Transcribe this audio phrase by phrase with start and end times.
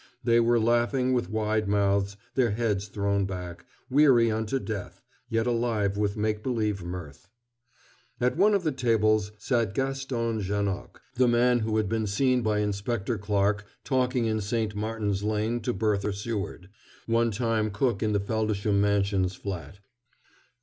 [0.23, 5.95] They were laughing with wide mouths, their heads thrown back, weary unto death, yet alive
[5.95, 7.29] with make believe mirth.
[8.19, 12.61] At one of the tables sat Gaston Janoc, the man who had been seen by
[12.61, 14.73] Inspector Clarke talking in St.
[14.73, 16.69] Martin's Lane to Bertha Seward,
[17.05, 19.81] one time cook in the Feldisham Mansions flat.